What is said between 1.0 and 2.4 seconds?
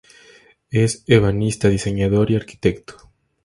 ebanista, diseñador y